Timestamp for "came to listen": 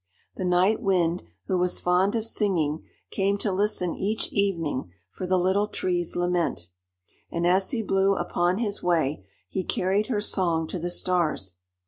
3.11-3.93